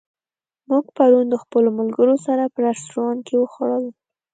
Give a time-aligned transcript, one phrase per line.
[0.69, 3.85] موږ پرون د خپلو ملګرو سره په رستورانت کې وخوړل.